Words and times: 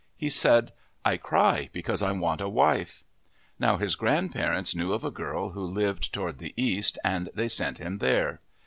He 0.25 0.31
said," 0.31 0.73
I 1.11 1.17
cry 1.17 1.69
because 1.71 2.01
I 2.01 2.11
want 2.11 2.41
a 2.41 2.49
wife." 2.49 3.05
Now 3.59 3.77
his 3.77 3.95
grand 3.95 4.31
parents 4.33 4.73
knew 4.73 4.93
of 4.93 5.05
a 5.05 5.11
girl 5.11 5.51
who 5.51 5.63
lived 5.63 6.11
toward 6.11 6.39
the 6.39 6.55
east 6.57 6.97
and 7.03 7.29
they 7.35 7.47
sent 7.49 7.77
him 7.77 7.99
there. 7.99 8.41